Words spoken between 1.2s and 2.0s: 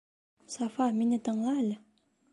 тыңла әле!